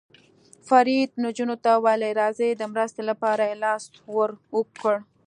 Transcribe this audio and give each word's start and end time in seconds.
فرید 0.67 1.09
نجونو 1.23 1.55
ته 1.63 1.71
وویل: 1.75 2.03
راځئ، 2.21 2.49
د 2.55 2.61
مرستې 2.73 3.01
لپاره 3.09 3.43
یې 3.49 3.55
لاس 3.63 3.83
ور 4.15 4.31
اوږد 4.53 4.73
کړ. 4.81 4.95